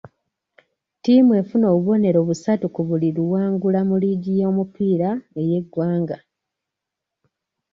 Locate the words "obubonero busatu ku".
1.73-2.81